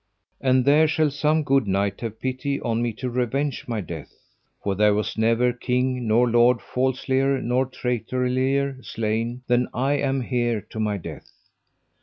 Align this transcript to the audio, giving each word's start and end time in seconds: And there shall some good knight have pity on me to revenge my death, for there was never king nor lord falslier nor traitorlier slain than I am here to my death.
And 0.39 0.65
there 0.65 0.87
shall 0.87 1.11
some 1.11 1.43
good 1.43 1.67
knight 1.67 2.01
have 2.01 2.19
pity 2.19 2.59
on 2.61 2.81
me 2.81 2.91
to 2.93 3.07
revenge 3.11 3.67
my 3.67 3.81
death, 3.81 4.11
for 4.63 4.73
there 4.73 4.95
was 4.95 5.15
never 5.15 5.53
king 5.53 6.07
nor 6.07 6.27
lord 6.27 6.57
falslier 6.59 7.39
nor 7.39 7.67
traitorlier 7.67 8.83
slain 8.83 9.43
than 9.45 9.67
I 9.75 9.97
am 9.99 10.21
here 10.21 10.59
to 10.71 10.79
my 10.79 10.97
death. 10.97 11.29